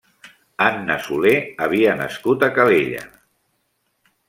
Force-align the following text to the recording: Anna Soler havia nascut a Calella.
Anna 0.67 0.95
Soler 1.07 1.35
havia 1.67 1.95
nascut 2.01 2.47
a 2.47 2.51
Calella. 2.57 3.07